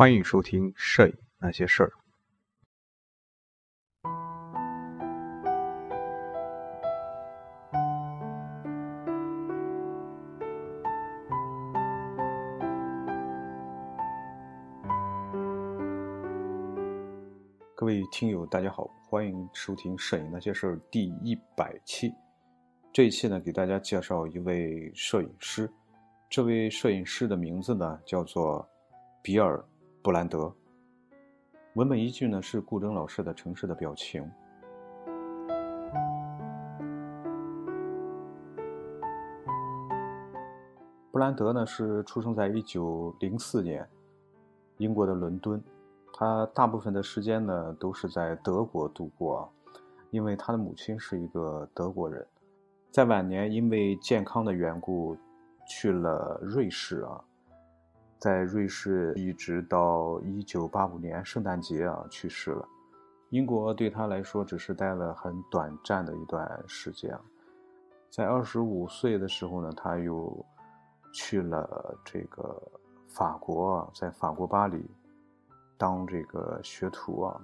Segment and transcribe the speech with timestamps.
[0.00, 1.92] 欢迎收听《摄影那些事儿》。
[17.74, 22.10] 各位听友，大家好，欢迎收听《摄影那些事儿》第一百期。
[22.90, 25.70] 这一期呢，给大家介绍一位摄影师。
[26.30, 28.66] 这位摄影师的名字呢，叫做
[29.20, 29.58] 比尔·
[30.02, 30.50] 布兰德。
[31.74, 34.24] 文本依据呢是顾铮老师的《城市的表情》。
[41.12, 43.86] 布兰德呢是出生在一九零四年，
[44.78, 45.62] 英国的伦敦。
[46.14, 49.52] 他大部分的时间呢都是在德国度过，
[50.10, 52.26] 因为他的母亲是一个德国人。
[52.90, 55.14] 在晚年因为健康的缘故，
[55.68, 57.22] 去了瑞士啊，
[58.20, 62.68] 在瑞士一直到一九八五年圣诞节啊去世了。
[63.30, 67.18] 英国对他来说只是待了很短暂的一段时间。
[68.10, 70.44] 在二十五岁的时候呢，他又
[71.14, 72.60] 去了这个
[73.08, 74.84] 法国，在法国巴黎。
[75.78, 77.40] 当这个学徒啊，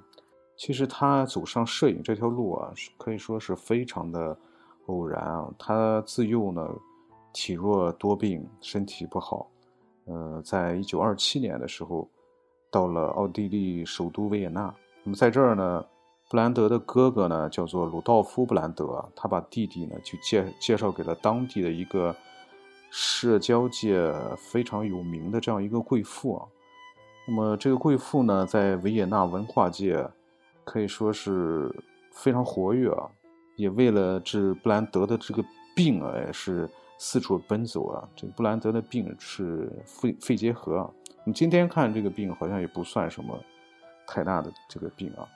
[0.59, 4.37] 其实他走上摄影这条路啊，可以说是非常的
[4.89, 5.49] 偶然啊。
[5.59, 6.69] 他自幼呢
[7.33, 9.49] 体弱多病，身体不好。
[10.07, 12.09] 呃，在一九二七年的时候，
[12.71, 14.75] 到了奥地利首都维也纳。
[15.05, 15.85] 那么在这儿呢，
[16.31, 22.15] 布兰德的哥哥呢叫做鲁道夫·布兰德，他把弟弟呢就介介绍给了当地的一个
[22.91, 26.47] 社交界非常有名的这样一个贵妇啊。
[27.27, 30.09] 那么这个贵妇呢，在维也纳文化界
[30.65, 31.75] 可以说是
[32.13, 33.11] 非常活跃啊，
[33.57, 36.69] 也为了治布兰德的这个病啊，也是
[36.99, 38.09] 四处奔走啊。
[38.15, 40.91] 这布兰德的病是肺肺结核啊。
[41.19, 43.39] 我们今天看这个病好像也不算什么
[44.07, 45.27] 太大的这个病啊。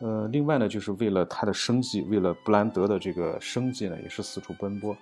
[0.00, 4.92] 呃，另外呢，就是为了他的生计，为了布兰德的这个生计呢，也是四处奔波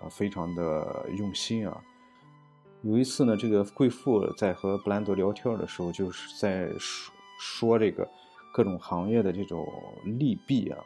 [0.00, 1.80] 啊，非常的用心啊。
[2.82, 8.08] 有一次呢，这个贵妇在和布兰德聊天的时候，就是在说说这个
[8.52, 9.64] 各种行业的这种
[10.04, 10.78] 利弊啊。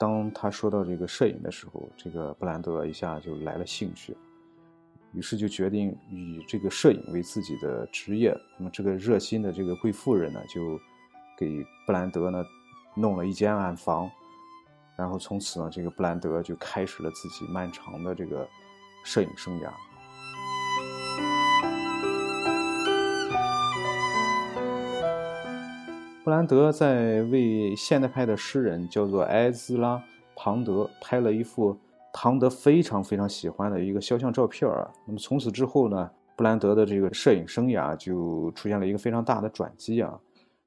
[0.00, 4.16] 当他说到这个摄影的时候，这个布兰德一下就来了兴趣，
[5.12, 8.34] 于是就决定以这个摄影为自己的职业。
[8.56, 10.80] 那么这个热心的这个贵妇人呢，就
[11.36, 12.42] 给布兰德呢
[12.96, 14.10] 弄了一间暗房，
[14.96, 18.48] 然后从此呢，这个布兰德就开始了自己漫长的这个
[19.04, 19.70] 摄影生涯。
[26.30, 29.96] 布兰德在为现代派的诗人叫做埃兹拉·
[30.36, 31.76] 庞德拍了一幅
[32.12, 34.88] 庞德非常非常喜欢的一个肖像照片啊。
[35.04, 40.16] 那么从此之后呢，布兰德的这个摄影生涯就出现了一个非常大的转机啊。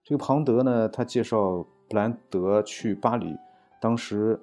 [0.03, 3.33] 这个庞德呢，他介绍布兰德去巴黎，
[3.79, 4.37] 当时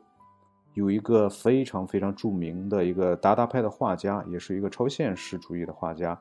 [0.72, 6.18] 有一个非常非常著名的一个达达派的画家，也是一个超现实主义的画家。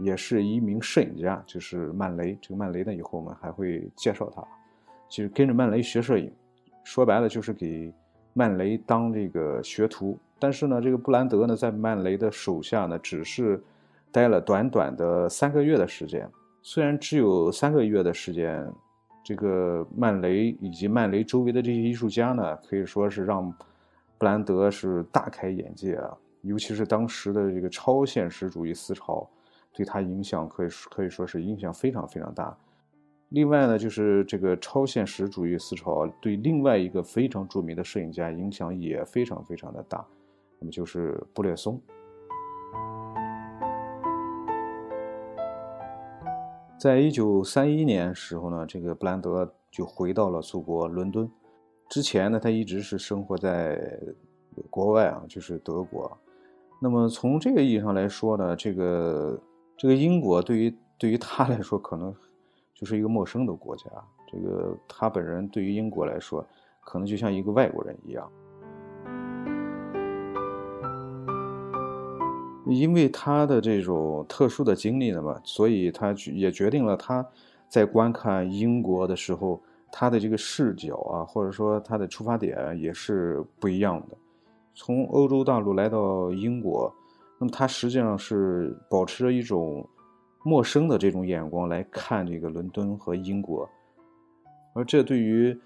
[0.00, 2.38] 也是一名摄影家，就是曼雷。
[2.40, 4.42] 这个曼雷呢，以后我们还会介绍他。
[5.08, 6.32] 其实跟着曼雷学摄影，
[6.84, 7.92] 说白了就是给
[8.32, 10.18] 曼雷当这个学徒。
[10.38, 13.60] 但是呢，这个布兰德呢，在曼雷的手下呢，只是
[14.12, 16.28] 待了短短的三个月的时间。
[16.62, 18.70] 虽然只有三个月的时间，
[19.24, 23.50] 这个曼雷以及曼雷周围的这些艺术家呢，可以说是让
[24.16, 26.16] 布兰德是大开眼界啊。
[26.42, 29.28] 尤其是当时的这个超现实主义思潮。
[29.72, 32.56] 对他影响可以可以说是影响非常非常大。
[33.30, 40.02] 另外呢，就是这个超现实主义思潮对另外一个非常著名的摄影家影响也非常非常的大，
[40.58, 41.78] 那么就是布列松。
[46.78, 51.30] 在一九三一年时候呢，这个布兰德就回到了祖国伦敦。
[51.90, 53.78] 之前呢，他一直是生活在
[54.70, 56.16] 国外啊，就是德国。
[56.80, 59.38] 那么从这个意义上来说呢，这个。
[59.78, 62.12] 这个英国对于对于他来说，可能
[62.74, 63.84] 就是一个陌生的国家。
[64.26, 66.44] 这个他本人对于英国来说，
[66.80, 68.28] 可能就像一个外国人一样。
[72.66, 77.24] 因为他的这种特殊的经历呢嘛，所以他也决定了他
[77.68, 84.16] 在观看英国的时候，他的这个视角啊，或者说他的出发点也是不一样的。
[84.74, 86.92] 从欧洲大陆来到英国。
[87.38, 89.88] 那么他实际上是保持着一种
[90.42, 93.68] 陌生的这种眼光来看这个伦敦和英国，
[94.74, 95.56] 而这对于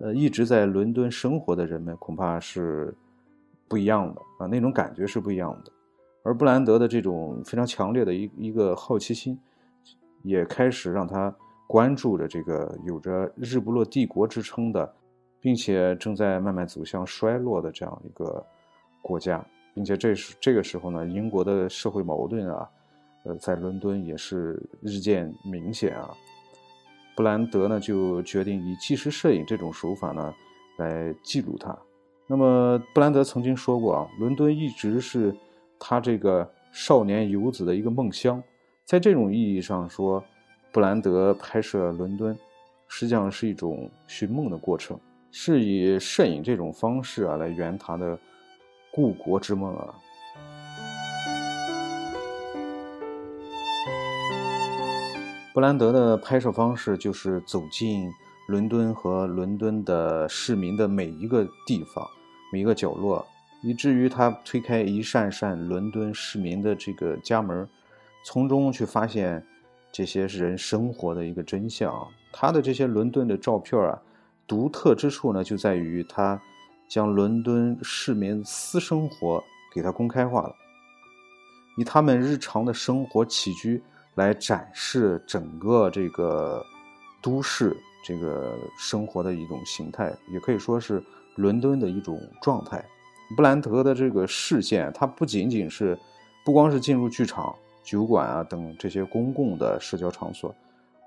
[0.00, 2.94] 呃一直在伦敦生活的人们恐怕是
[3.68, 5.72] 不一样的啊，那种感觉是不一样的。
[6.24, 9.38] 而布兰德的这种非常强烈的一一个好奇心，
[10.22, 11.34] 也开始让他
[11.66, 14.94] 关注着这个有着日不落帝国之称的，
[15.40, 18.44] 并且正在慢慢走向衰落的这样一个
[19.00, 22.68] 国家，并且这是这个时候呢，英国的社会矛盾啊，
[23.24, 26.10] 呃，在伦敦也是日渐明显啊。
[27.14, 30.34] 布兰德呢就决定以纪实摄影这种手法呢
[30.78, 31.76] 来记录它。
[32.26, 35.34] 那么布兰德曾经说过啊，伦敦一直是
[35.78, 38.42] 他这个少年游子的一个梦乡。
[38.84, 40.22] 在这种意义上说，
[40.72, 42.36] 布兰德拍摄伦敦，
[42.88, 44.98] 实际上是一种寻梦的过程，
[45.30, 48.18] 是以摄影这种方式啊来圆他的
[48.92, 49.94] 故国之梦啊。
[55.54, 58.10] 布兰德的拍摄方式就是走进
[58.48, 62.06] 伦敦和伦敦的市民的每一个地方、
[62.52, 63.26] 每一个角落，
[63.62, 67.66] 以至于他推开一扇扇伦敦市民的这个家门，
[68.24, 69.42] 从中去发现
[69.90, 72.06] 这些人生活的一个真相。
[72.30, 74.00] 他的这些伦敦的照片啊，
[74.46, 76.40] 独特之处呢，就在于他
[76.88, 79.42] 将伦敦市民私生活
[79.74, 80.54] 给他公开化了，
[81.76, 83.82] 以他们日常的生活起居。
[84.14, 86.62] 来展示整个这个
[87.22, 87.74] 都市
[88.04, 91.02] 这个生活的一种形态，也可以说是
[91.34, 92.84] 伦敦的一种状态。
[93.34, 95.98] 布兰德的这个视线，它不仅仅是
[96.44, 100.54] 不光是进入剧场、酒馆啊等这些公共的社交场所，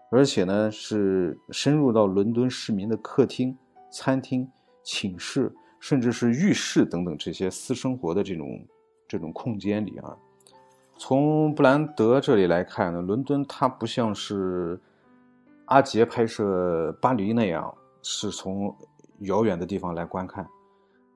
[0.10, 3.56] 而且呢是深入到伦敦市民的客厅、
[3.92, 4.50] 餐厅、
[4.84, 5.54] 寝室，
[5.88, 8.66] 甚至是浴室等等这些私生活的这种
[9.08, 10.18] 这种空间里啊。
[10.98, 14.82] 从布兰德这里来看呢，伦敦它不像是
[15.66, 17.72] 阿杰拍摄巴黎那样
[18.02, 18.76] 是从
[19.20, 20.48] 遥远的地方来观看，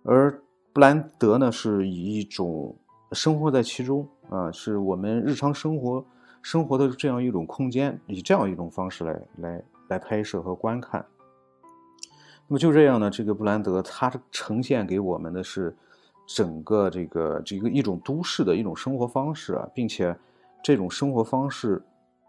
[0.04, 0.39] 而
[0.71, 2.77] 布兰德呢是以一种
[3.13, 6.06] 生活在其中啊，是我们日常生活
[6.44, 11.04] 生活的这样一种空间，以这样一种方式来来来拍摄和观看。
[12.50, 15.74] 那么就这样呢，这个布兰德他呈现给我们的是。
[16.31, 20.16] 整个这个这个一种都市的一种生活方式啊，并且
[20.62, 21.81] 这种生活方式，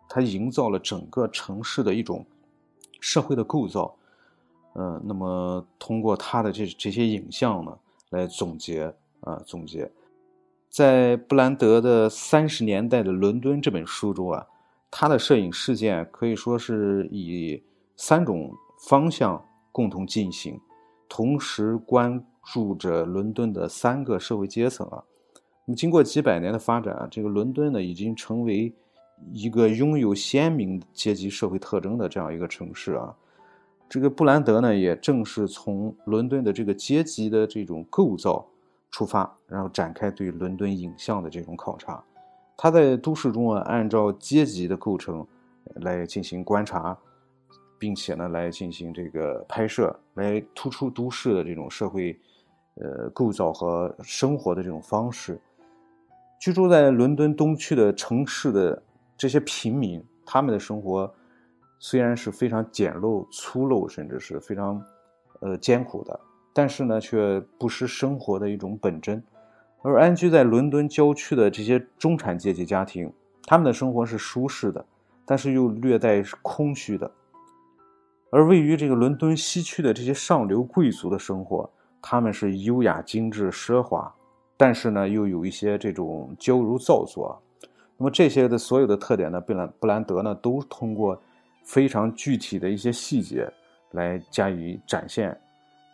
[0.09, 2.25] 它营造了整个城市的一种
[2.99, 3.95] 社会的构造。
[4.73, 7.79] 嗯，那么通过他的这这些影像呢，
[8.09, 8.91] 来总结
[9.21, 9.91] 啊总结，
[10.71, 14.47] 在布兰德的《三十年代的伦敦》这本书中啊，
[14.91, 17.63] 他的摄影事件可以说是以
[17.99, 20.61] 三种方向共同进行，
[21.09, 22.25] 同时关。
[22.53, 25.05] 注着伦敦的三个社会阶层啊，
[25.67, 28.75] 那么经过几百年的发展啊，这个伦敦呢已经成为
[29.31, 33.15] 一个拥有鲜明阶级社会特征的这样一个城市啊。
[33.89, 38.45] 这个布兰德呢也正是从伦敦的这个阶级的这种构造
[38.91, 42.03] 出发，然后展开对伦敦影像的这种考察。
[42.57, 45.25] 他在都市中啊，按照阶级的构成
[45.75, 46.99] 来进行观察。
[47.81, 52.15] 并且呢，来进行这个拍摄，来突出都市的这种社会，
[52.75, 55.41] 呃，构造和生活的这种方式。
[56.39, 58.83] 居住在伦敦东区的城市的
[59.17, 61.11] 这些平民，他们的生活
[61.79, 64.85] 虽然是非常简陋、粗陋，甚至是非常，
[65.41, 66.21] 呃，艰苦的，
[66.53, 69.23] 但是呢，却不失生活的一种本真。
[69.81, 73.11] 而安居在伦敦郊区的这些中产阶级家庭，
[73.45, 74.85] 他们的生活是舒适的，
[75.25, 77.11] 但是又略带空虚的。
[78.33, 81.69] 而位于这个伦敦西区的这些上流贵族的生活，
[82.01, 84.15] 他们是优雅、精致、奢华，
[84.57, 87.43] 但是呢，又有一些这种娇柔造作。
[87.97, 91.21] 那么这些的所有的特点呢，布兰布兰德呢，都通过
[91.65, 93.53] 非常具体的一些细节
[93.91, 95.37] 来加以展现，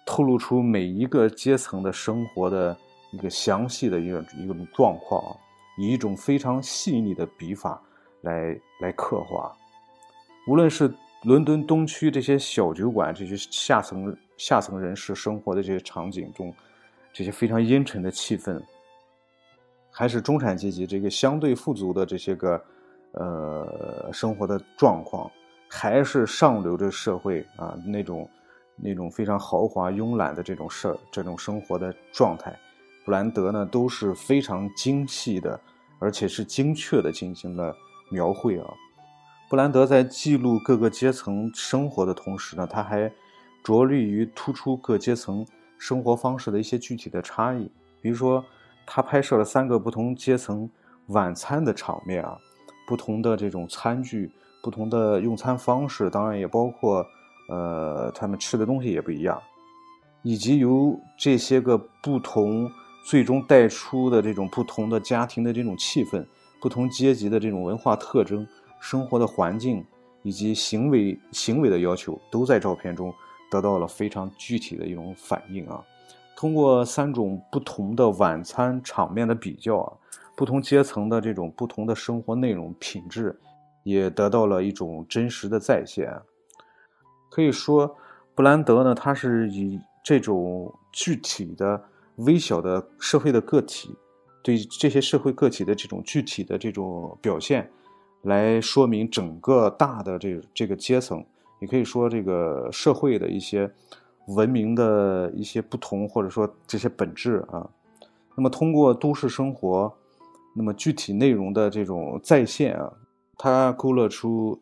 [0.04, 2.76] 透露出每一个阶层的生活的
[3.12, 5.34] 一个详细的一个一种状况，
[5.78, 7.80] 以一种非常细腻的笔法
[8.20, 9.50] 来来刻画，
[10.48, 10.92] 无论是。
[11.26, 16.54] 伦敦东区这些小酒馆，这些下层下层人士生活的这些场景中，
[17.12, 18.62] 这些非常阴沉的气氛，
[19.90, 22.64] 还是中产阶级这个相对富足的这些个
[23.11, 25.28] 呃生活的状况，
[25.68, 28.30] 还是上流的社会啊那种
[28.76, 32.56] 那种非常豪华慵懒的这种社这种生活的状态，
[33.04, 35.61] 布兰德呢都是非常精细的，
[35.99, 37.75] 而且是精确的进行了
[38.12, 38.73] 描绘啊。
[39.48, 43.10] 布兰德在记录各个阶层生活的同时呢，他还
[43.62, 45.46] 着力于突出各阶层
[45.78, 47.70] 生活方式的一些具体的差异。
[48.00, 48.44] 比如说，
[48.84, 50.68] 他拍摄了三个不同阶层
[51.08, 52.36] 晚餐的场面啊，
[52.88, 54.32] 不同的这种餐具、
[54.64, 57.06] 不同的用餐方式，当然也包括
[57.48, 59.40] 呃他们吃的东西也不一样，
[60.22, 62.68] 以及由这些个不同
[63.04, 66.26] 最终带出的这种不同的家庭的这种气氛、
[66.60, 68.44] 不同阶级的这种文化特征。
[68.80, 69.85] 生活的环境
[70.23, 73.12] 以及行为行为的要求，都在照片中
[73.50, 75.85] 得到了非常具体的一种反映啊。
[76.37, 79.92] 通过三种不同的晚餐场面的比较啊，
[80.37, 83.35] 不同阶层的这种不同的生活内容品质，
[83.85, 86.12] 也得到了一种真实的再现。
[87.30, 87.97] 可以说，
[88.35, 91.83] 布兰德呢，他是以这种具体的、
[92.16, 93.97] 微小的社会的个体，
[94.42, 97.71] 对这些社会个体的这种具体的这种表现，
[98.26, 101.25] 来说明整个大的这这个阶层，
[101.61, 103.68] 也可以说这个社会的一些。
[104.30, 107.64] 文明的一些不同，或者说这些本质啊，
[108.35, 109.97] 那么通过都市生活，
[110.52, 112.92] 那么具体内容的这种再现啊，
[113.38, 114.61] 它勾勒出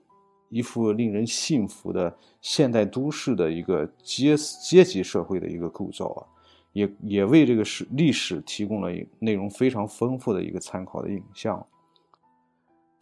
[0.51, 6.21] 一幅令人信服的现代都市的一个阶阶级社会的一个构造啊，
[6.75, 11.67] 也也为这个史历史提供了内容非常丰富的一个参考的影像。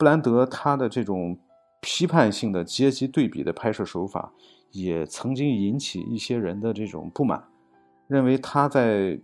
[0.02, 1.38] 布兰德他的这种
[1.80, 4.32] 批判性的阶级对比的拍摄手法。
[4.72, 7.44] 也曾经引起一些人的这种不满，
[8.08, 9.16] 认为他在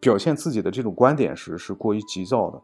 [0.00, 2.62] 表现自己的这种观点时是过于急躁的。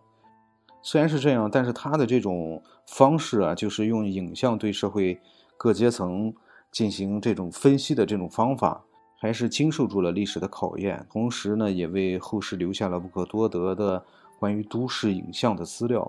[0.81, 5.21] 虽然是这样，但是他的这种方式啊，就是用影像对社会
[5.59, 6.33] 各阶层
[6.71, 8.83] 进行这种分析的这种方法，
[9.19, 11.07] 还是经受住了历史的考验。
[11.13, 14.03] 同时呢，也为后世留下了不可多得的
[14.39, 16.09] 关于都市影像的资料。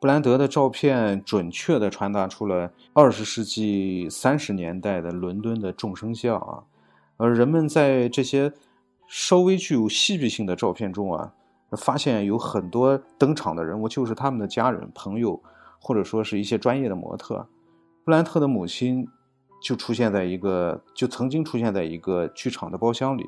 [0.00, 6.64] 布兰德的照片准确地传达出了二十世纪三十年代的伦敦的众生相啊，
[7.18, 8.50] 而人们在这些
[9.06, 11.30] 稍微具有戏剧性的照片中啊，
[11.76, 15.38] 发现有很多登场的人物就是他们的家人、朋友，
[15.78, 17.46] 或者说是一些专业的模特。
[18.02, 19.06] 布兰特的母亲
[19.62, 23.26] 就出现在一个，就曾经出现在一个剧场的包厢里。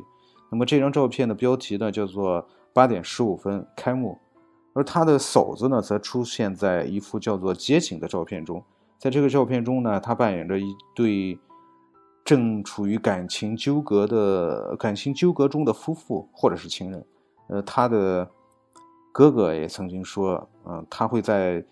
[0.51, 4.19] 那么这张照片的标题呢，叫做“八点十五分开幕”。
[4.75, 8.63] 而他的嫂子呢，则出现在一幅叫做《街景》的照片中。
[8.99, 11.39] 在这个照片中呢，他扮演着一对
[12.25, 17.05] 正处于感情纠葛的感情纠葛中的夫妇，或者是情人。
[17.49, 18.29] 呃，他的
[19.13, 21.63] 哥哥也曾经说，嗯，他会在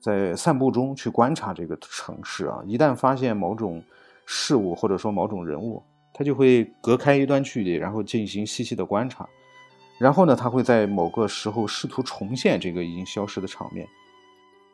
[0.00, 2.60] 在散步中去观察这个城市啊。
[2.66, 3.82] 一旦发现某种
[4.26, 9.26] 事物或者说某种人物，他就会隔开一段距离，然后进行细细的观察。
[9.98, 13.88] 然后呢，他会在某个时候试图重现这个已经消失的场面，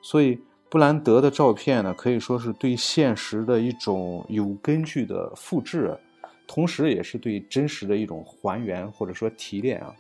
[0.02, 0.36] 所以
[0.68, 5.96] 布兰德的照片呢，可以说是对现实的一种有根据的复制，
[6.44, 9.94] 同时也是对真实的一种还原或者说提炼啊。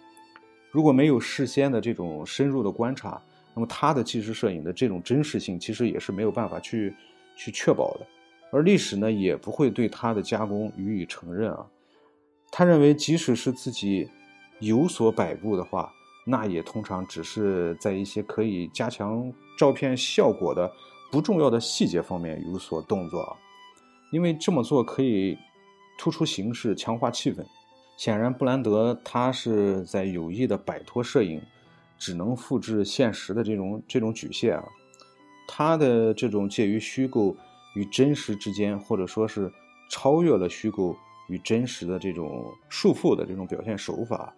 [0.72, 3.22] 如果没有事先的这种深入的观察，
[3.54, 6.92] 那么他的纪实摄影的这种真实性其实也是没有办法去
[7.36, 8.06] 去确保的，
[8.50, 11.64] 而历史呢也不会对他的加工予以承认啊。
[12.50, 14.10] 他认为，即使是自己。
[14.62, 15.92] 有所摆布的话，
[16.24, 20.70] 那也通常只是在一些可以加强照片效果的
[21.10, 23.36] 不重要的细节方面有所动作啊，
[24.12, 25.36] 因为这么做可以
[25.98, 27.44] 突出形式、强化气氛。
[27.96, 31.42] 显然，布兰德他是在有意的摆脱摄影
[31.98, 34.64] 只能复制现实的这种这种局限啊，
[35.46, 37.36] 他的这种介于虚构
[37.74, 39.52] 与真实之间，或者说是
[39.90, 40.96] 超越了虚构
[41.28, 44.32] 与真实的这种束缚的这种表现手法。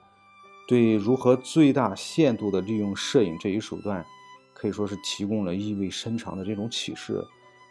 [0.67, 4.05] 对如何最大限度地利用摄影这一手段，
[4.53, 7.23] 可以说是提供了意味深长的这种启示，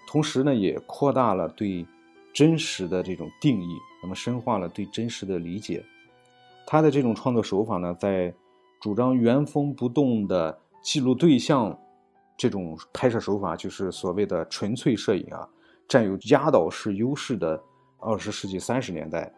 [0.08, 1.86] 同时呢，也扩大了对
[2.34, 5.84] 真实的这种定义，那么深化了对真实的理解。
[6.68, 8.34] 他的这种创作手法呢，在
[8.80, 11.78] 主张原封不动的记录对象
[12.38, 15.48] 这种拍摄手法，就是所谓的纯粹摄影啊，
[15.88, 17.62] 占有压倒式优势的
[18.00, 19.32] 二十世纪三十年代，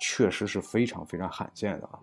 [0.00, 1.98] 确实是非常非常罕见的啊。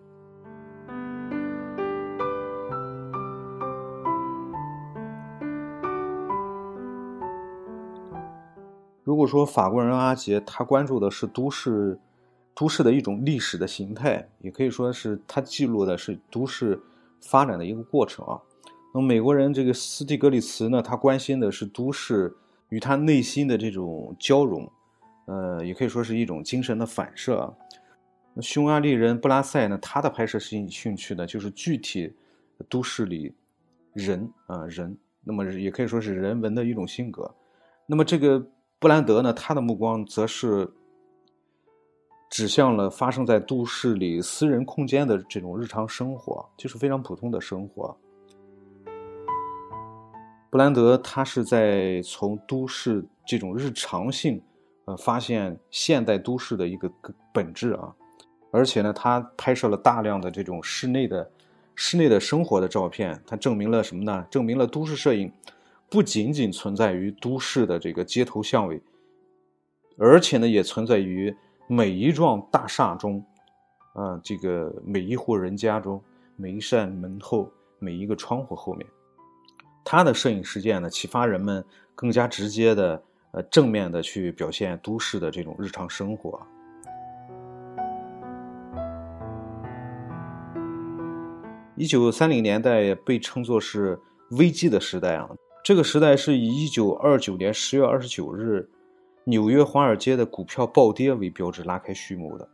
[9.16, 11.98] 如果说法国人阿杰他关注的是都市，
[12.54, 16.78] 都市的一种历史的形态，也可以说是他记录的是都市
[17.22, 18.38] 发展的一个过程啊。
[18.92, 22.36] 那么美国人这个斯蒂格里茨呢，他关心的是都市
[22.68, 24.70] 与他内心的这种交融，
[25.24, 27.50] 呃，也可以说是一种精神的反射。
[28.34, 32.12] 那匈牙利人布拉塞呢，他的拍摄兴兴趣呢，就是具体
[32.68, 33.34] 都市里
[33.94, 34.94] 人啊人，
[35.24, 37.34] 那么也可以说是人文的一种性格。
[37.86, 38.46] 那么这个。
[38.86, 40.72] 布兰德呢，他的目光则是
[42.30, 47.98] 指向了发生在都市里私人空间的这种日常生活，就是非常普通的生活。
[50.48, 54.40] 布兰德他是在从都市这种日常性，
[54.84, 56.88] 呃，发现现代都市的一个
[57.34, 57.92] 本质啊，
[58.52, 61.28] 而且呢，他拍摄了大量的这种室内的
[61.74, 64.24] 室内的生活的照片，他证明了什么呢？
[64.30, 65.32] 证明了都市摄影
[65.88, 68.82] 不仅仅存在于都市的这个街头巷尾，
[69.96, 71.34] 而且呢，也存在于
[71.68, 73.24] 每一幢大厦中，
[73.94, 76.02] 啊，这个每一户人家中，
[76.36, 78.86] 每一扇门后，每一个窗户后面。
[79.84, 81.64] 他的摄影实践呢，启发人们
[81.94, 86.40] 更加直接的、呃正面的去表现都市的这种日常生活。
[91.76, 93.98] 一九三零年代被称作是
[94.30, 95.28] 危机的时代啊，
[95.66, 98.64] 这个时代是以一九二九年十月二十九日
[99.24, 102.48] 纽约华尔街的股票暴跌为标志拉开序幕的。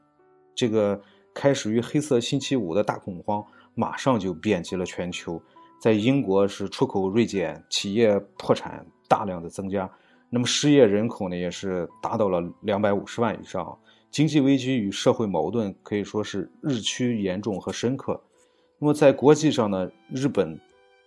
[0.55, 0.99] 这个
[1.35, 5.39] 开始于黑色星期五的大恐慌，马上就遍及了全球。
[5.79, 9.87] 在英国是出口锐减，企业破产大量的增加，
[10.31, 13.79] 那么失业人口呢也是达到了两百五十万以上，
[14.11, 18.19] 经济危机与社会矛盾可以说是日趋严重和深刻。
[18.79, 20.59] 那么在国际上呢，日本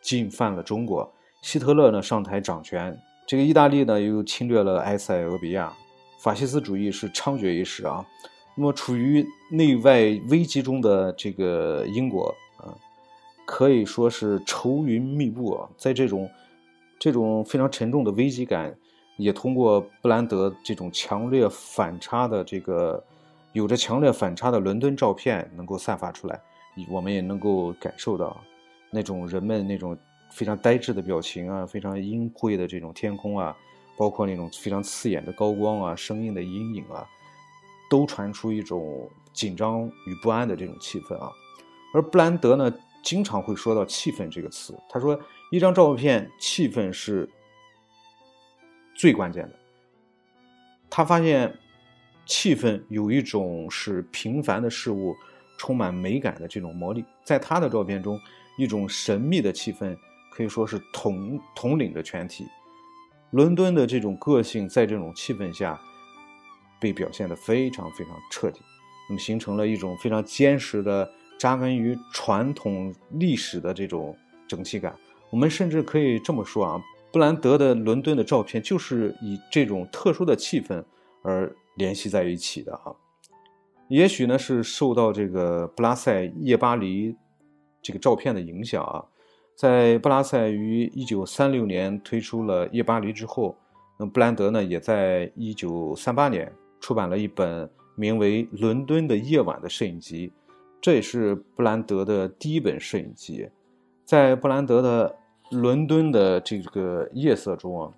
[0.01, 1.11] 进犯了中国，
[1.45, 5.71] 希特勒呢上台掌权，这个意大利呢又侵略了埃塞俄比亚，
[6.17, 8.03] 法西斯主义是猖獗一时啊。
[8.57, 12.73] 那么处于内外危机中的这个英国啊。
[13.45, 16.27] 可以说是愁云密布啊，在这种
[16.97, 18.75] 这种非常沉重的危机感，
[19.17, 23.03] 也通过布兰德这种强烈反差的这个
[23.51, 26.41] 有着强烈反差的伦敦照片能够散发出来，
[26.89, 28.35] 我们也能够感受到
[28.89, 29.95] 那种人们那种
[30.31, 33.55] 非常呆滞的表情啊，非常阴晦的这种天空啊，
[33.97, 37.07] 包括那种非常刺眼的高光啊，声音的阴影啊，
[37.89, 41.31] 都传出一种紧张与不安的这种气氛啊，
[41.93, 42.73] 而布兰德呢。
[43.05, 44.75] 经常会说到“气氛”这个词。
[44.89, 45.15] 他说
[45.53, 47.29] ：“一张照片，气氛是
[48.95, 49.55] 最关键的。”
[50.89, 51.55] 他发现，
[52.25, 55.15] 气氛有一种使平凡的事物
[55.55, 57.05] 充满美感的这种魔力。
[57.23, 58.19] 在他的照片中，
[58.57, 59.95] 一种神秘的气氛
[60.35, 62.45] 可以说是统统领着全体。
[63.31, 65.79] 伦敦的这种个性，在这种气氛下
[66.79, 68.59] 被表现得非常非常彻底，
[69.09, 71.09] 那么形成了一种非常坚实的。
[71.37, 74.17] 扎根于传统历史的这种
[74.47, 74.95] 整齐感，
[75.29, 80.81] 我们甚至可以这么说啊，布兰德的伦敦的照片就是以这种特殊的气氛
[81.23, 82.95] 而联系在一起的啊。
[83.89, 87.13] 也许呢是受到这个布拉塞夜巴黎
[87.81, 89.03] 这个照片的影响啊，
[89.55, 93.55] 在布拉塞于一九三六年推出了夜巴黎之后，
[93.97, 100.33] 那布兰德呢也在一九三八年出版了一本名为《伦敦的夜晚》的摄影集。
[100.81, 103.49] 这也是布兰德的第一本摄影集，
[104.03, 105.15] 在布兰德的
[105.51, 107.93] 伦敦的这个夜色中啊，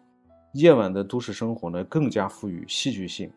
[0.54, 3.32] 夜晚的都市生活呢更加富于戏剧性。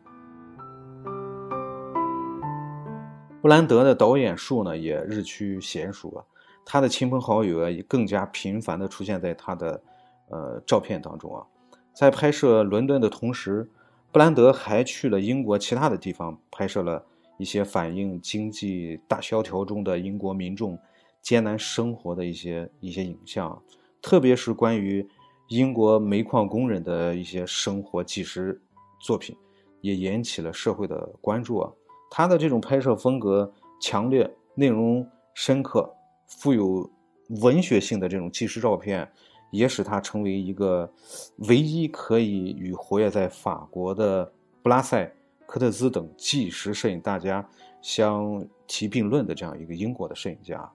[3.41, 6.23] 布兰德的导演术呢也日趋娴熟啊，
[6.65, 9.81] 他的亲朋好友啊也更加频繁的出现在他的
[10.29, 11.45] 呃照片当中啊。
[11.93, 13.69] 在拍摄伦敦的同时，
[14.11, 17.05] 布兰德还去了英国其他的地方拍摄了。
[17.37, 20.77] 一些反映经济大萧条中的英国民众
[21.23, 23.59] 艰难生活的一些一些影像，
[23.99, 25.03] 特别是关于
[25.47, 28.61] 英国煤矿工人的一些生活纪实
[28.99, 29.35] 作品，
[29.79, 31.71] 也引起了社会的关注啊。
[32.11, 35.91] 他的这种拍摄风格强烈、内容深刻、
[36.37, 36.89] 富有
[37.41, 39.09] 文学性的这种纪实照片，
[39.51, 40.91] 也使他成为一个
[41.47, 45.11] 唯一可以与活跃在法国的布拉塞。
[45.45, 47.45] 科特兹等纪实摄影大家
[47.81, 50.71] 相提并论的这样一个英国的摄影家，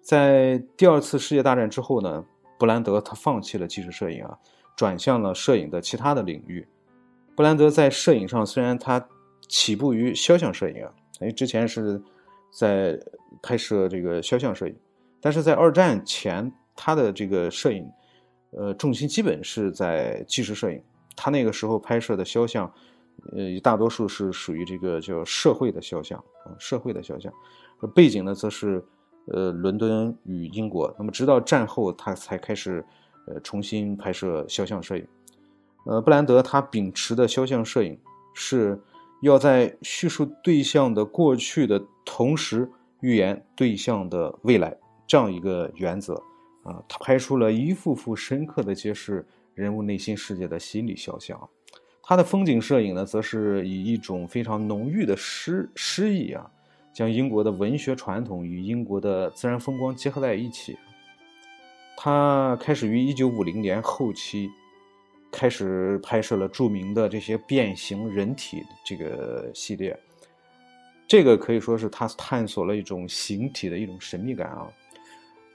[0.00, 2.24] 在第二次世界大战之后呢，
[2.56, 4.38] 布兰德他放弃了纪实摄影啊，
[4.76, 6.64] 转向了摄影的其他的领域。
[7.34, 9.04] 布兰德在摄影上虽然他
[9.48, 12.00] 起步于肖像摄影啊，因为之前是
[12.54, 12.98] 在
[13.42, 14.76] 拍摄这个肖像摄影，
[15.20, 17.90] 但是在二战前他的这个摄影，
[18.52, 20.80] 呃，重心基本是在纪实摄影。
[21.16, 22.72] 他那个时候拍摄的肖像。
[23.32, 27.32] 呃，大多数是属于这个叫社会的肖像啊，社会的肖像，
[27.94, 28.84] 背景呢，则是
[29.28, 30.92] 呃伦敦与英国。
[30.98, 32.84] 那么，直到战后，他才开始
[33.28, 35.06] 呃重新拍摄肖像摄影。
[35.86, 37.96] 呃，布兰德他秉持的肖像摄影
[38.34, 38.78] 是
[39.24, 46.14] 要在叙述对象的过去的同时，预言对象的未来这样一个原则
[46.62, 46.82] 啊。
[46.86, 51.40] 他拍出了一幅幅深刻的揭示人物内心世界的心理肖像。
[52.02, 56.50] 他的风景摄影呢，则是以一种非常浓郁的诗诗意啊，
[56.92, 60.76] 将英国的文学传统与英国的自然风光结合在一起。
[61.96, 64.50] 他开始于一九五零年后期，
[65.34, 69.98] 开始拍摄了著名的这些变形人体这个系列。
[71.08, 74.72] 这个可以说是他探索了一种形体的一种神秘感啊，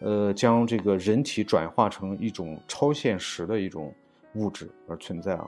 [0.02, 3.96] 呃，将这个人体转化成一种超现实的一种
[4.36, 5.48] 物质而存在啊。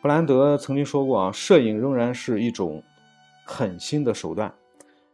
[0.00, 2.80] 布兰德曾经说过啊，摄影仍然是一种
[3.44, 4.54] 狠心的手段，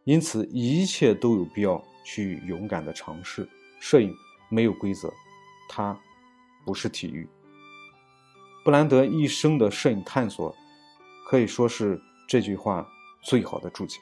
[0.05, 3.49] 因此一切都有必要去勇敢的尝试。
[3.81, 4.15] 摄影
[4.51, 5.11] 没有规则，
[5.69, 5.99] 它
[6.67, 7.27] 不是体育。
[8.65, 10.55] 布兰德一生的摄影探索，
[11.29, 12.87] 可以说是这句话
[13.21, 13.99] 最好的注解。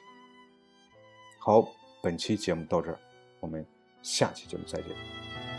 [1.39, 1.65] 好，
[2.03, 2.99] 本期节目到这儿，
[3.39, 3.65] 我们
[4.03, 5.50] 下期节目再见。